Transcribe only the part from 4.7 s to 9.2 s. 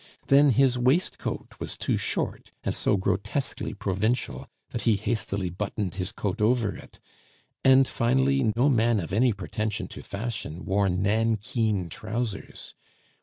that he hastily buttoned his coat over it; and, finally, no man of